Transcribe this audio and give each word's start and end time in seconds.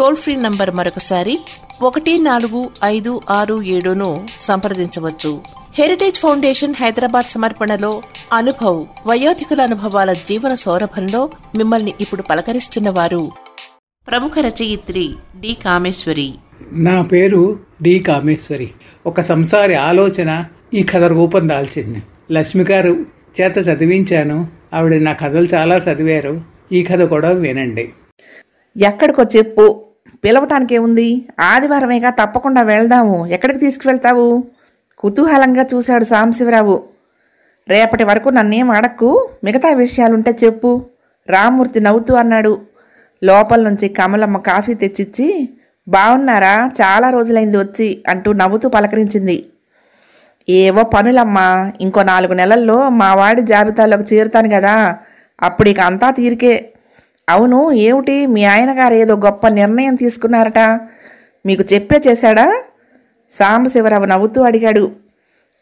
Toll 0.00 0.16
free 0.16 0.36
number 0.36 0.70
మరొకసారి 0.70 1.38
ఒకటి 1.82 2.18
నాలుగు 2.18 2.70
ఐదు 2.84 3.20
ఆరు 3.30 3.62
ఏడును 3.62 4.26
సంప్రదించవచ్చు. 4.40 5.40
హెరిటేజ్ 5.78 6.16
ఫౌండేషన్ 6.16 6.74
హైదరాబాద్ 6.80 7.26
సమర్పణలో 7.26 8.02
అనుభవ్ 8.32 8.86
వయోధికుల 9.06 9.60
అనుభవాల 9.60 10.12
జీవన 10.12 10.54
సౌరభంలో 10.54 11.30
మిమ్మల్ని 11.56 11.94
ఇప్పుడు 12.00 12.22
పలకరిస్తున్న 12.22 12.90
వారు 12.90 13.30
ప్రముఖ 14.08 14.32
రచయిత్రి 14.38 15.14
డి 15.40 15.56
కామేశ్వరి. 15.64 16.34
నా 16.72 17.02
పేరు 17.02 17.60
డి 17.82 17.98
కామేశ్వరి. 17.98 18.70
ఒక 19.06 19.20
సంసారి 19.20 19.74
ఆలోచన 19.74 20.44
ఈ 20.74 20.82
కథ 20.82 21.02
రూపం 21.02 21.48
దాల్చింది. 21.48 22.02
లక్ష్మి 22.32 22.64
గారు 22.64 23.06
చేత 23.40 23.58
చదివించాను. 23.58 24.48
ఆవిడ 24.74 25.02
నా 25.02 25.12
కథలు 25.12 25.46
చాలా 25.54 25.76
చదివారు. 25.76 26.40
ఈ 26.72 26.82
కథ 26.82 27.02
కూడా 27.02 27.30
వినండి. 27.30 27.92
ఎక్కడికో 28.86 29.22
చెప్పు 29.22 29.79
పిలవటానికి 30.24 30.74
ఏముంది 30.74 31.28
ఆదివారమేగా 31.40 32.10
తప్పకుండా 32.10 32.62
వెళ్దాము. 32.62 33.26
ఎక్కడికి 33.26 33.58
తీసుకువెళ్తావు? 33.58 34.44
కుతూహలంగా 34.98 35.66
చూశాడు 35.74 36.04
సాంబశివరావు 36.04 36.82
రేపటి 37.68 38.04
వరకు 38.04 38.28
నన్నేం 38.28 38.70
అడక్కు? 38.70 39.28
మిగతా 39.44 39.68
విషయాలుంటే 39.72 40.36
చెప్పు. 40.44 40.84
రామ్మూర్తి 41.28 41.80
నవ్వుతూ 41.80 42.14
అన్నాడు. 42.14 42.60
లోపల 43.24 43.68
నుంచి 43.68 43.88
కమలమ్మ 43.88 44.38
కాఫీ 44.38 44.74
తెచ్చిచ్చి 44.74 45.48
బాగున్నారా 45.88 46.70
చాలా 46.80 47.10
రోజులైంది 47.10 47.56
వచ్చి 47.58 48.04
అంటూ 48.08 48.32
నవ్వుతూ 48.32 48.68
పలకరించింది. 48.68 49.46
ఏవో 50.48 50.82
పనులమ్మా. 50.82 51.72
ఇంకో 51.80 52.02
నాలుగు 52.02 52.34
నెలల్లో 52.34 52.88
మా 52.88 53.14
వాడి 53.14 53.42
జాబితాలోకి 53.42 54.14
చేరుతాను 54.14 54.48
కదా 54.48 54.96
అప్పుడు 55.42 55.68
ఇక 55.68 55.80
అంతా 55.80 56.10
తీరికే. 56.10 56.72
అవును 57.30 57.72
ఏమిటి? 57.72 58.26
మీ 58.26 58.44
ఆయన 58.44 58.70
గారు 58.78 58.94
ఏదో 58.94 59.14
గొప్ప 59.16 59.48
నిర్ణయం 59.48 59.94
తీసుకున్నారట. 59.94 60.58
మీకు 61.46 61.64
చెప్పే 61.72 62.00
చేశాడా? 62.08 62.46
సాంబశివరావు 63.30 64.04
నవ్వుతూ 64.04 64.42
అడిగాడు. 64.42 64.84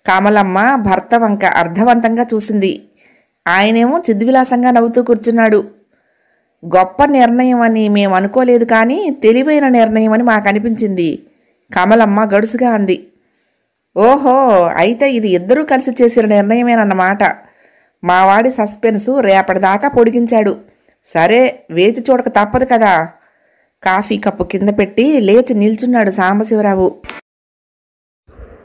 కమలమ్మ 0.07 0.75
భర్త 0.75 1.15
వంక 1.15 1.45
అర్థవంతంగా 1.45 2.27
చూసింది. 2.35 2.73
ఆయనేమో 3.49 4.03
చిద్విలాసంగా 4.11 4.71
నవ్వుతూ 4.71 5.03
కూర్చున్నాడు. 5.03 5.65
గొప్ప 6.67 7.05
నిర్ణయం 7.05 7.61
అని 7.61 7.89
మేము 7.89 8.15
అనుకోలేదు 8.15 8.65
కానీ 8.65 8.99
తెలివైన 9.23 9.69
నిర్ణయం 9.69 10.13
అని 10.13 10.23
మాకు 10.23 10.49
అనిపించింది. 10.49 11.23
కమలమ్మ 11.75 12.25
గడుసుగా 12.25 12.71
అంది. 12.71 13.09
ఓహో 13.97 14.37
అయితే 14.77 15.13
ఇది 15.13 15.29
ఇద్దరూ 15.29 15.65
కలిసి 15.65 15.91
చేసిన 16.03 16.27
నిర్ణయమేనన్నమాట. 16.27 17.19
మావాడి 18.05 18.51
సస్పెన్సు 18.51 19.21
రేపటిదాకా 19.21 19.89
పొడిగించాడు. 19.89 20.57
సరే 21.05 21.65
వేచి 21.71 22.05
చూడక 22.11 22.29
తప్పదు 22.29 22.65
కదా. 22.65 23.09
కాఫీ 23.83 24.17
కప్పు 24.17 24.45
కింద 24.45 24.69
పెట్టి 24.69 25.21
లేచి 25.21 25.55
నిల్చున్నాడు 25.55 26.11
సాంబశివరావు. 26.11 26.95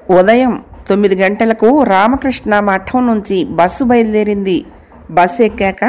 ఉదయం 0.10 0.66
తొమ్మిది 0.90 1.16
గంటలకు 1.16 1.84
రామకృష్ణ 1.84 2.60
మఠం 2.60 3.08
నుంచి 3.08 3.44
బస్సు 3.44 3.84
బయలుదేరింది. 3.84 4.66
బస్సు 5.12 5.44
ఎక్కాక 5.44 5.84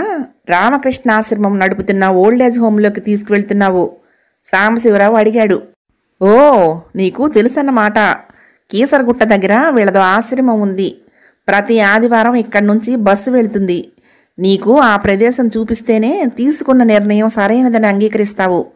రామకృష్ణ 0.49 1.11
ఆశ్రమం 1.11 1.59
నడుపుతున్న 1.59 2.09
ఓల్డేజ్ 2.09 2.59
హోమ్లోకి 2.59 3.01
తీసుకువెళ్తున్నావు 3.01 3.97
సాంబశివరావు 4.45 5.15
అడిగాడు. 5.15 5.63
ఓ 6.23 6.35
నీకు 6.97 7.29
తెలుసన్నమాట. 7.29 7.99
కీసరగుట్ట 8.71 9.25
దగ్గర 9.25 9.69
వీళ్ళదో 9.69 10.01
ఆశ్రమం 10.01 10.61
ఉంది. 10.61 10.99
ప్రతి 11.49 11.81
ఆదివారం 11.81 12.35
ఇక్కడి 12.35 12.67
నుంచి 12.67 12.97
బస్సు 12.97 13.31
వెళ్తుంది. 13.31 13.93
నీకు 14.39 14.81
ఆ 14.81 14.97
ప్రదేశం 14.97 15.47
చూపిస్తేనే 15.47 16.25
తీసుకున్న 16.37 16.83
నిర్ణయం 16.83 17.29
సరైనదని 17.29 17.87
అంగీకరిస్తావు. 17.87 18.67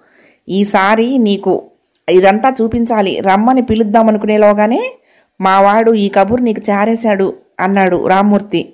ఈసారి 0.49 1.19
నీకు 1.19 1.63
ఇదంతా 2.11 2.55
చూపించాలి. 2.63 3.21
రమ్మని 3.21 3.63
పిలుద్దామనుకునేలోగానే 3.63 4.93
మావాడు 5.41 5.93
ఈ 5.93 6.09
కబురు 6.09 6.43
నీకు 6.43 6.71
చారేశాడు 6.71 7.35
అన్నాడు 7.61 8.07
రామ్మూర్తి. 8.07 8.73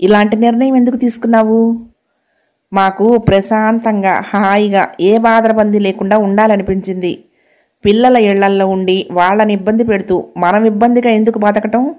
ఇలాంటి 0.00 0.36
నిర్ణయం 0.36 0.76
ఎందుకు 0.76 0.96
తీసుకున్నావు? 0.96 1.78
మాకు 2.72 3.18
ప్రశాంతంగా 3.18 4.22
హాయిగా 4.34 4.88
ఏ 5.00 5.18
బాధరబంది 5.18 5.78
లేకుండా 5.78 6.18
ఉండాలనిపించింది. 6.18 7.24
పిల్లల 7.84 8.16
ఇళ్ళల్లో 8.16 8.66
ఉండి 8.66 9.08
వాళ్ళని 9.10 9.52
ఇబ్బంది 9.52 9.84
పెడుతూ 9.84 10.24
మనం 10.36 10.64
ఇబ్బందిగా 10.64 11.10
ఎందుకు 11.10 11.38
బతకటం? 11.38 11.94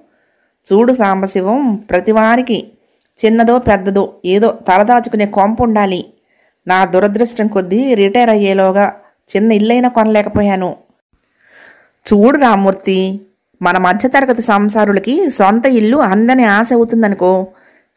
చూడు 0.73 0.93
సాంబశివం 0.93 1.75
ప్రతివారికి 1.75 2.67
చిన్నదో 3.17 3.59
పెద్దదో 3.59 4.13
ఏదో 4.25 4.57
తలదాచుకునే 4.67 5.25
కొంప 5.25 5.61
ఉండాలి 5.61 6.05
నా 6.67 6.85
దురదృష్టం 6.85 7.47
కొద్దీ 7.47 7.93
రిటైర్ 7.93 8.29
అయ్యేలోగా 8.29 8.93
చిన్న 9.35 9.51
ఇల్లైనా 9.51 9.89
కొనలేకపోయాను. 9.89 10.75
చూడు 12.05 12.37
రామూర్తి 12.37 13.21
మన 13.61 13.77
మధ్యతరగతి 13.77 14.41
సంసారులకి 14.41 15.29
సొంత 15.29 15.65
ఇల్లు 15.65 15.97
అందని 15.97 16.43
ఆశ 16.43 16.73
అవుతుందనుకో 16.73 17.47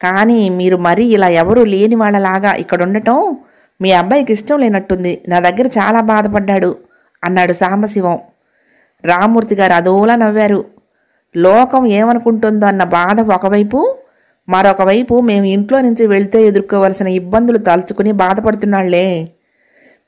కానీ 0.01 0.49
మీరు 0.49 0.77
మరీ 0.77 1.05
ఇలా 1.05 1.27
ఎవరూ 1.27 1.65
లేని 1.65 1.95
వాళ్ళలాగా 1.95 2.53
ఇక్కడ 2.53 2.83
ఉండటం 2.83 3.37
మీ 3.81 3.91
అబ్బాయికి 3.91 4.31
ఇష్టం 4.33 4.59
లేనట్టుంది. 4.59 5.21
నా 5.27 5.39
దగ్గర 5.39 5.67
చాలా 5.67 6.01
బాధపడ్డాడు 6.01 6.77
అన్నాడు 7.23 7.53
సాంబశివం. 7.53 8.19
రామూర్తి 9.05 9.55
గారు 9.55 9.73
అదోలా 9.73 10.15
నవ్వారు. 10.15 10.65
లోకం 11.37 11.85
ఏమనుకుంటుందో 11.85 12.67
అన్న 12.67 12.83
బాధ 12.83 13.21
ఒకవైపు 13.21 13.98
మరొక 14.49 14.81
వైపు 14.81 15.21
మేము 15.21 15.45
ఇంట్లో 15.45 15.81
నుంచి 15.81 16.07
వెళ్తే 16.07 16.43
ఎదుర్కోవలసిన 16.43 17.07
ఇబ్బందులు 17.07 17.57
తలుచుకుని 17.57 18.11
బాధపడుతున్నాళ్ళే. 18.11 19.29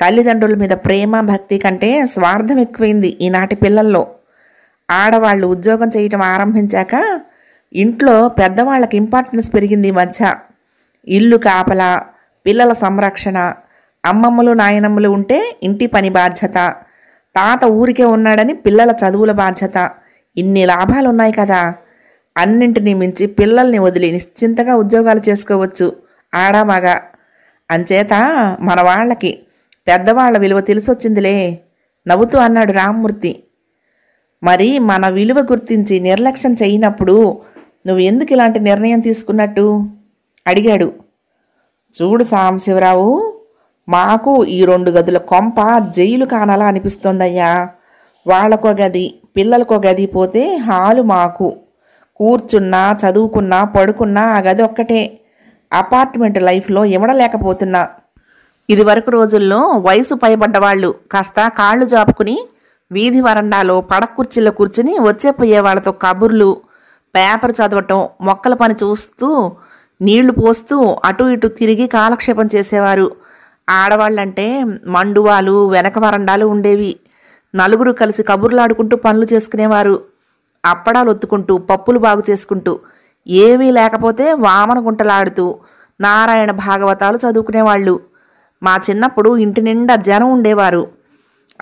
తల్లిదండ్రుల 0.02 0.56
మీద 0.56 0.69
ప్రేమ 0.69 1.22
భక్తి 1.22 1.57
కంటే 1.57 2.06
స్వార్థం 2.06 2.59
ఎక్కువైంది 2.59 3.18
ఈనాటి 3.22 3.56
పిల్లల్లో. 3.56 4.07
ఆడవాళ్ళు 4.91 5.47
ఉద్యోగం 5.47 5.90
చేయటం 5.97 6.22
ఆరంభించాక 6.22 7.19
ఇంట్లో 7.74 8.28
పెద్దవాళ్ళకి 8.28 8.97
ఇంపార్టెన్స్ 8.97 9.53
పెరిగింది 9.53 9.88
ఈ 9.88 9.91
మధ్య. 9.91 10.35
ఇల్లు 11.08 11.38
కాపల 11.38 12.02
పిల్లల 12.46 12.73
సంరక్షణ 12.73 13.53
అమ్మమ్మలు 14.06 14.52
నాయనమ్మలు 14.52 15.09
ఉంటే 15.09 15.58
ఇంటి 15.63 15.85
పని 15.88 16.09
బాధ్యత 16.09 16.58
తాత 17.35 17.66
ఊరికే 17.66 18.06
ఉన్నాడని 18.06 18.53
పిల్లల 18.53 18.91
చదువుల 18.91 19.31
బాధ్యత 19.31 19.91
ఇన్ని 20.38 20.66
లాభాలు 20.66 21.09
ఉన్నాయి 21.09 21.31
కదా. 21.31 21.75
అన్నింటినీ 22.37 22.93
మించి 22.93 23.27
పిల్లల్ని 23.27 23.79
వదిలి 23.79 24.11
నిశ్చింతగా 24.11 24.75
ఉద్యోగాలు 24.75 25.22
చేసుకోవచ్చు. 25.29 25.95
ఆడామగ. 26.35 26.97
అంచేత 27.72 28.13
మన 28.59 28.81
వాళ్ళకి 28.81 29.39
పెద్దవాళ్ళ 29.87 30.37
విలువ 30.37 30.61
తెలిసొచ్చిందిలే 30.61 31.59
నవ్వుతూ 32.07 32.39
అన్నాడు 32.39 32.72
రామ్మూర్తి. 32.72 33.43
మరి 34.43 34.79
మన 34.79 35.09
విలువ 35.09 35.39
గుర్తించి 35.39 35.99
నిర్లక్ష్యం 35.99 36.53
చేయనప్పుడు 36.53 37.41
నువ్వు 37.87 37.99
ఎందుకు 37.99 38.34
ఇలాంటి 38.34 38.59
నిర్ణయం 38.59 38.99
తీసుకున్నట్టు? 38.99 39.85
అడిగాడు. 40.47 40.93
చూడు 42.01 42.23
సాంబశివరావు 42.23 43.34
మాకు 43.89 44.45
ఈ 44.45 44.66
రెండు 44.66 44.91
గదుల 44.91 45.17
కొంప 45.17 45.55
జైలు 45.89 46.25
కానాలా 46.25 46.66
అనిపిస్తోందయ్యా. 46.66 47.69
వాళ్ళకో 48.27 48.69
గది 48.69 49.16
పిల్లలకో 49.37 49.75
గది 49.75 50.05
పోతే 50.05 50.55
హాలు 50.55 51.01
మాకు. 51.01 51.53
కూర్చున్నా 52.22 52.82
చదువుకున్నా 53.02 53.64
పడుకున్నా 53.64 54.23
ఆ 54.23 54.40
గది 54.40 54.62
ఒక్కటే. 54.62 55.02
అపార్ట్మెంట్ 55.73 56.40
లైఫ్లో 56.44 56.85
ఇవ్వడలేకపోతున్నా 56.85 57.90
ఇదివరకు 58.70 59.12
రోజుల్లో 59.12 59.59
వయసు 59.85 60.16
పైబడ్డ 60.16 60.58
వాళ్ళు 60.58 60.96
కాస్త 61.12 61.47
కాళ్ళు 61.47 61.85
జాపుకుని 61.85 62.35
వీధి 62.91 63.22
వరండాలో 63.22 63.82
పడకుర్చీలో 63.82 64.52
కూర్చుని 64.52 64.94
వచ్చే 65.00 65.32
పోయే 65.32 65.59
వాళ్ళతో 65.59 65.91
కబుర్లు 65.91 66.50
పేపర్ 67.16 67.52
చదవటం 67.52 68.09
మొక్కల 68.22 68.53
పని 68.53 68.73
చూస్తూ 68.84 69.52
నీళ్ళు 70.02 70.32
పోస్తూ 70.32 70.78
అటు 71.06 71.23
ఇటు 71.23 71.47
తిరిగి 71.47 71.88
కాలక్షేపం 71.88 72.47
చేసేవారు. 72.56 73.08
ఆడవాళ్ళంటే 73.70 74.46
మండువాలు 74.88 75.56
వెనక 75.70 76.00
వరండాలు 76.00 76.46
ఉండేవి. 76.46 76.91
నలుగురు 77.56 77.91
కలిసి 77.91 78.23
కబుర్లాడుకుంటూ 78.23 78.97
పనులు 78.97 79.28
చేసుకునేవారు. 79.34 80.10
అప్పడాలు 80.66 81.09
ఒత్తుకుంటూ 81.09 81.58
పప్పులు 81.58 81.99
బాగు 81.99 82.23
చేసుకుంటూ 82.29 82.79
ఏమీ 83.28 83.72
లేకపోతే 83.72 84.34
వామన 84.34 84.87
గుంటలాడుతూ 84.87 85.59
నారాయణ 86.02 86.52
భాగవతాలు 86.52 87.17
చదువుకునేవాళ్ళు. 87.17 87.99
మా 88.63 88.79
చిన్నప్పుడు 88.90 89.37
ఇంటి 89.37 89.61
నిండా 89.61 89.96
జనం 89.96 90.31
ఉండేవారు. 90.31 90.87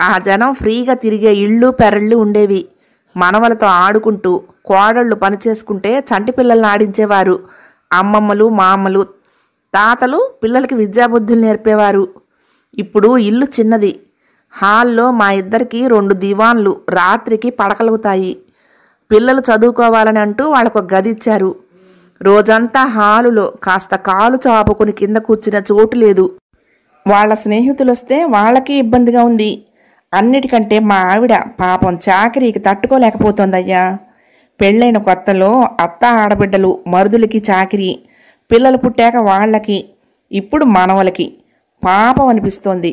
ఆ 0.00 0.18
జనం 0.18 0.54
ఫ్రీగా 0.54 0.94
తిరిగే 0.94 1.34
ఇళ్ళు 1.34 1.70
పెరళ్ళు 1.70 2.16
ఉండేవి. 2.16 2.68
మనవలతో 3.16 3.66
ఆడుకుంటూ 3.66 4.42
కోడళ్ళు 4.64 5.14
పని 5.14 5.38
చేసుకుంటే 5.48 5.98
చంటి 5.98 6.32
పిల్లల్ని 6.32 6.66
ఆడించేవారు. 6.66 7.40
అమ్మమ్మలు 7.92 8.48
మామలు 8.48 9.02
తాతలు 9.74 10.30
పిల్లలకి 10.42 10.74
విద్యాబుద్ధులు 10.74 11.40
నేర్పేవారు. 11.40 12.08
ఇప్పుడు 12.78 13.18
ఇల్లు 13.18 13.46
చిన్నది. 13.60 14.00
హాల్లో 14.50 15.10
మా 15.10 15.32
ఇద్దరికి 15.32 15.88
రెండు 15.88 16.14
దివాన్లు 16.14 16.80
రాత్రికి 16.88 17.50
పడకలుగుతాయి 17.50 18.38
పిల్లలు 19.10 19.40
చదువుకోవాలని 19.40 20.18
అంటూ 20.18 20.50
వాళ్ళకు 20.50 20.78
గది 20.94 21.10
ఇచ్చారు. 21.10 21.56
రోజంతా 22.22 22.82
హాలులో 22.86 23.52
కాస్త 23.62 23.96
కాలు 23.96 24.38
చాపుకుని 24.46 24.92
కింద 24.92 25.16
కూర్చున్న 25.16 25.62
చోటు 25.72 25.96
లేదు. 25.96 26.24
వాళ్ళ 27.06 27.34
స్నేహితులు 27.34 27.90
వస్తే 27.90 28.24
వాళ్ళకి 28.24 28.74
ఇబ్బందిగా 28.74 29.22
ఉంది. 29.24 29.62
అన్నిటికంటే 30.14 30.78
మా 30.78 30.96
ఆవిడ 30.96 31.34
పాపం 31.60 31.98
చాకరీకి 32.08 32.58
తట్టుకోలేకపోతోందయ్యా. 32.58 33.98
పెళ్ళైన 34.60 34.98
కొత్తలో 34.98 35.68
అత్త 35.80 36.04
ఆడబిడ్డలు 36.04 36.78
మరుదులకి 36.86 37.38
చాకిరి 37.50 37.98
పిల్లలు 38.52 38.76
పుట్టాక 38.76 39.16
వాళ్ళకి 39.16 39.84
ఇప్పుడు 40.32 40.64
మనవలకి 40.64 41.26
పాపం 41.84 42.26
అనిపిస్తోంది. 42.26 42.92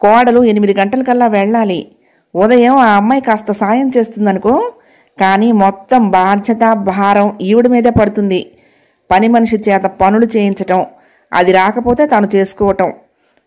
కోడలు 0.00 0.44
ఎనిమిది 0.44 0.74
గంటలకల్లా 0.80 1.26
వెళ్ళాలి. 1.26 1.86
ఉదయం 2.34 2.76
ఆ 2.76 2.96
అమ్మాయి 2.96 3.22
కాస్త 3.22 3.50
సాయం 3.52 3.90
చేస్తుందనుకో 3.96 4.72
కానీ 5.20 5.52
మొత్తం 5.52 6.10
బాధ్యత 6.10 6.72
భారం 6.72 7.38
ఈవిడ 7.40 7.66
మీదే 7.66 7.90
పడుతుంది. 7.90 8.50
పని 9.10 9.28
మనిషి 9.28 9.56
చేత 9.56 9.82
పనులు 9.82 10.26
చేయించటం 10.36 10.86
అది 11.32 11.52
రాకపోతే 11.52 12.06
తను 12.06 12.28
చేసుకోవటం 12.34 12.92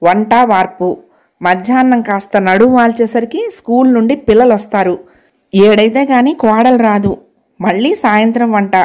వంట 0.03 0.33
వార్పు. 0.33 0.97
మధ్యాహ్నం 1.41 2.01
కాస్త 2.01 2.37
నడుము 2.37 2.75
వాల్చేసరికి 2.75 3.49
స్కూల్ 3.57 3.93
నుండి 3.93 4.15
పిల్లలు 4.15 4.53
వస్తారు 4.53 4.99
ఏడైతే 5.55 6.05
కానీ 6.05 6.33
కోడలు 6.33 6.77
రాదు. 6.77 7.17
మళ్ళీ 7.61 7.95
సాయంత్రం 7.95 8.51
వంట. 8.51 8.75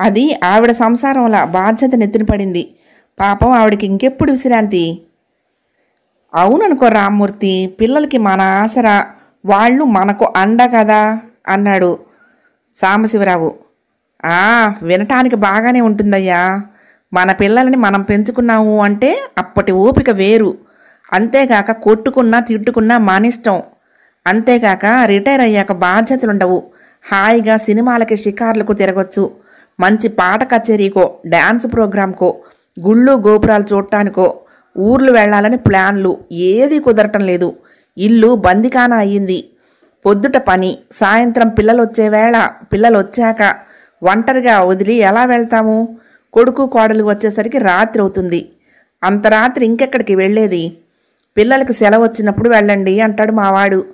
అది 0.00 0.40
ఆవిడ 0.44 0.70
సంసారంలా 0.70 1.44
బాధ్యత 1.44 1.94
నెత్తిన 1.94 2.22
పడింది. 2.22 2.74
పాపం 3.20 3.50
ఆవిడకి 3.50 3.86
ఇంకెప్పుడు 3.86 4.32
విశ్రాంతి? 4.32 5.02
అవుననుకో 6.34 6.88
రామ్మూర్తి 6.88 7.66
పిల్లలకి 7.80 8.18
మన 8.18 8.40
ఆసరా. 8.40 9.06
వాళ్ళు 9.44 9.84
మనకు 9.84 10.32
అండ 10.36 10.62
కదా 10.78 11.20
అన్నాడు. 11.48 11.98
సాంబశివరావు. 12.76 13.54
ఆ 14.24 14.74
వినటానికి 14.82 15.36
బాగానే 15.36 15.80
ఉంటుందయ్యా. 15.80 16.60
మన 17.14 17.32
పిల్లల్ని 17.32 17.76
మనం 17.76 18.02
పెంచుకున్నాము 18.02 18.82
అంటే 18.84 19.22
అప్పటి 19.38 19.72
ఓపిక 19.72 20.10
వేరు. 20.10 20.58
అంతేగాక 21.12 21.72
కొట్టుకున్నా 21.72 22.40
తిట్టుకున్నా 22.40 22.98
మానిష్టం. 22.98 23.62
అంతేగాక 24.26 24.80
రిటైర్ 25.04 25.40
అయ్యాక 25.40 25.72
బాధ్యతలుండవు. 25.72 26.62
హాయిగా 27.12 27.56
సినిమాలకి 27.56 28.16
షికార్లకు 28.16 28.72
తిరగొచ్చు. 28.72 29.30
మంచి 29.80 30.08
పాట 30.08 30.54
కచేరీకో 30.54 31.14
డ్యాన్స్ 31.26 31.66
ప్రోగ్రాంకో 31.72 32.36
గుళ్ళు 32.80 33.12
గోపురాలు 33.12 33.64
చూడటానికో 33.72 34.40
ఊర్లు 34.78 35.12
వెళ్ళాలని 35.12 35.56
ప్లాన్లు. 35.56 36.18
ఏది 36.32 36.78
కుదరటం 36.78 37.20
లేదు. 37.20 37.56
ఇల్లు 37.98 38.34
బందికాన 38.34 38.92
అయ్యింది. 38.92 39.48
పొద్దుట 40.06 40.36
పని 40.36 40.78
సాయంత్రం 40.92 41.48
పిల్లలు 41.48 41.82
వచ్చే 41.82 42.08
వేళ 42.08 42.48
పిల్లలు 42.72 42.98
వచ్చాక 42.98 43.56
ఒంటరిగా 44.02 44.62
వదిలి 44.62 44.94
ఎలా 44.94 45.24
వెళ్తాము? 45.24 45.98
కొడుకు 46.32 46.66
కోడలు 46.66 47.04
వచ్చేసరికి 47.04 47.58
రాత్రి 47.58 48.02
అవుతుంది. 48.02 48.52
అంత 49.02 49.26
రాత్రి 49.26 49.64
ఇంకెక్కడికి 49.64 50.14
వెళ్ళేది? 50.14 50.78
పిల్లలకి 51.36 51.72
సెలవు 51.72 52.02
వచ్చినప్పుడు 52.02 52.48
వెళ్ళండి 52.48 53.00
అంటాడు 53.00 53.32
మావాడు. 53.32 53.84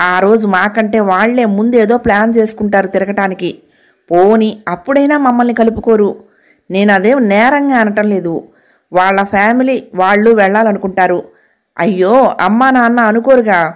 ఆ 0.00 0.18
రోజు 0.18 0.46
మాకంటే 0.46 1.00
వాళ్ళే 1.00 1.44
ముందేదో 1.44 1.98
ప్లాన్ 1.98 2.34
చేసుకుంటారు 2.38 2.86
తిరగటానికి. 2.86 3.58
పోని 4.10 4.58
అప్పుడైనా 4.68 5.18
మమ్మల్ని 5.18 5.54
కలుపుకోరు. 5.54 6.16
నేను 6.70 6.92
అదేం 6.92 7.28
నేరంగా 7.28 7.76
అనటం 7.76 8.08
లేదు. 8.08 8.48
వాళ్ళ 8.92 9.22
ఫ్యామిలీ 9.22 9.84
వాళ్ళు 9.94 10.30
వెళ్ళాలనుకుంటారు. 10.30 11.24
అయ్యో 11.78 12.36
అమ్మా 12.40 12.70
నాన్న 12.70 13.00
అనుకోరుగా. 13.00 13.74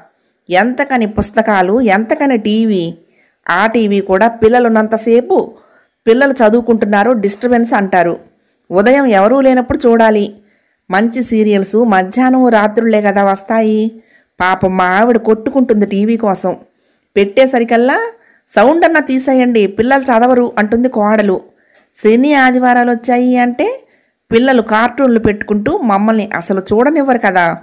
ఎంతకని 0.51 1.07
పుస్తకాలు 1.07 1.81
ఎంతకని 1.81 2.37
టీవీ 2.39 2.95
ఆ 3.51 3.67
టీవీ 3.67 4.01
కూడా 4.01 4.29
పిల్లలున్నంతసేపు 4.29 5.53
పిల్లలు 6.07 6.33
చదువుకుంటున్నారు 6.33 7.11
డిస్టర్బెన్స్ 7.11 7.75
అంటారు. 7.75 8.19
ఉదయం 8.71 9.07
ఎవరూ 9.07 9.41
లేనప్పుడు 9.41 9.79
చూడాలి. 9.87 10.35
మంచి 10.91 11.23
సీరియల్స్ 11.23 11.77
మధ్యాహ్నం 11.77 12.49
రాత్రులే 12.49 13.03
కదా 13.03 13.25
వస్తాయి. 13.25 14.03
పాపం 14.41 14.77
మా 14.77 14.85
ఆవిడ 14.85 15.17
కొట్టుకుంటుంది 15.17 15.87
టీవీ 15.87 16.17
కోసం. 16.17 16.57
పెట్టేసరికల్లా 17.17 17.99
సౌండ్ 18.57 18.85
అన్నా 18.85 19.01
తీసేయండి 19.01 19.67
పిల్లలు 19.67 20.03
చదవరు 20.03 20.53
అంటుంది 20.59 20.89
కోడలు. 20.89 21.41
శని 22.05 22.35
ఆదివారాలు 22.35 22.91
వచ్చాయి 22.91 23.37
అంటే 23.37 23.83
పిల్లలు 24.33 24.63
కార్టూన్లు 24.63 25.19
పెట్టుకుంటూ 25.19 25.79
మమ్మల్ని 25.79 26.31
అసలు 26.35 26.63
చూడనివ్వరు 26.73 27.19
కదా. 27.19 27.57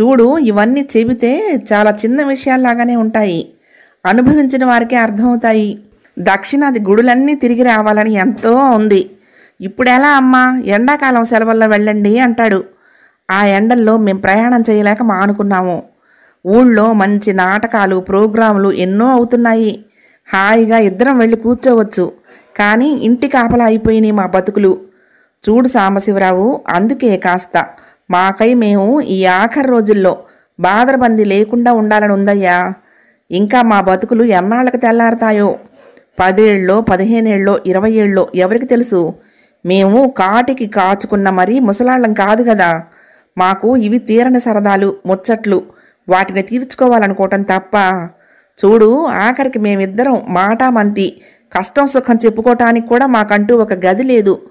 చూడు 0.00 0.38
ఇవన్నీ 0.38 0.88
చెబితే 0.96 1.62
చాలా 1.72 1.90
చిన్న 1.90 2.22
విషయాల్లాగానే 2.22 2.96
ఉంటాయి. 2.96 3.50
అనుభవించిన 4.06 4.64
వారికే 4.64 4.96
అర్థమవుతాయి. 4.96 5.78
దక్షిణాది 6.18 6.80
గుడులన్నీ 6.80 7.34
తిరిగి 7.34 7.62
రావాలని 7.62 8.12
ఎంతో 8.12 8.56
ఉంది. 8.56 9.10
ఇప్పుడెలా 9.60 10.08
అమ్మా? 10.08 10.60
ఎండాకాలం 10.64 11.24
సెలవుల్లో 11.24 11.66
వెళ్ళండి 11.66 12.18
అంటాడు. 12.18 12.64
ఆ 13.30 13.46
ఎండల్లో 13.46 13.96
మేము 13.96 14.18
ప్రయాణం 14.18 14.64
చేయలేక 14.70 15.02
మానుకున్నాము. 15.02 15.82
ఊళ్ళో 16.46 16.92
మంచి 16.92 17.32
నాటకాలు 17.32 17.96
ప్రోగ్రాములు 18.00 18.72
ఎన్నో 18.72 19.08
అవుతున్నాయి. 19.08 19.84
హాయిగా 20.32 20.78
ఇద్దరం 20.78 21.18
వెళ్ళి 21.18 21.36
కూర్చోవచ్చు. 21.36 22.12
కానీ 22.56 22.88
ఇంటి 22.88 23.28
కాపలా 23.28 23.64
అయిపోయినాయి 23.64 24.12
మా 24.12 24.26
బతుకులు. 24.26 24.78
చూడు 25.48 25.68
సాంబశివరావు 25.68 26.60
అందుకే 26.68 27.16
కాస్త. 27.16 27.66
మాకై 28.10 28.54
మేము 28.54 29.00
ఈ 29.00 29.24
ఆఖరి 29.24 29.68
రోజుల్లో 29.68 30.18
బాధరబంది 30.60 31.24
లేకుండా 31.24 31.72
ఉండాలని 31.72 32.12
ఉందయ్యా 32.12 32.72
ఇంకా 33.30 33.62
మా 33.62 33.80
బతుకులు 33.80 34.24
ఎన్నాళ్ళకి 34.24 34.76
తెల్లారతాయో? 34.76 35.58
పదేళ్ళో 36.20 36.80
పదిహేనేళ్ళో 36.80 37.60
ఇరవై 37.66 37.92
ఏళ్ళో 37.92 38.28
ఎవరికి 38.34 38.66
తెలుసు? 38.66 39.14
మేము 39.66 40.08
కాటికి 40.08 40.66
కాచుకున్న 40.66 41.30
మరీ 41.30 41.58
ముసలాళ్ళం 41.58 42.14
కాదు 42.14 42.42
కదా 42.42 42.84
మాకు 43.38 43.76
ఇవి 43.76 43.98
తీరని 43.98 44.40
సరదాలు 44.40 44.96
ముచ్చట్లు 45.06 45.62
వాటిని 46.08 46.42
తీర్చుకోవాలనుకోవటం 46.42 47.42
తప్ప. 47.42 47.76
చూడు 48.64 49.06
ఆఖరికి 49.06 49.58
మేమిద్దరం 49.58 50.22
మాటామంతి 50.28 51.22
కష్టం 51.56 51.86
సుఖం 51.86 52.18
చెప్పుకోవటానికి 52.24 52.86
కూడా 52.86 53.06
మాకంటూ 53.06 53.56
ఒక 53.56 53.72
గది 53.72 54.02
లేదు. 54.02 54.42